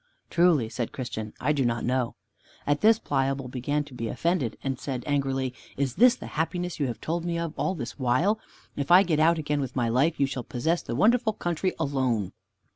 [0.31, 2.15] "Truly," said Christian, "I do not know."
[2.65, 6.87] At this Pliable began to be offended, and said angrily, "Is this the happiness you
[6.87, 8.39] have told me of all this while?
[8.75, 12.31] If I get out again with my life, you shall possess the wonderful country alone."